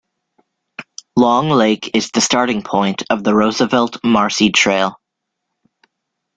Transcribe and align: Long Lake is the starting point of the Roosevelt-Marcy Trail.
Long 1.15 1.49
Lake 1.51 1.91
is 1.95 2.09
the 2.09 2.21
starting 2.21 2.63
point 2.63 3.03
of 3.11 3.23
the 3.23 3.35
Roosevelt-Marcy 3.35 4.49
Trail. 4.49 4.99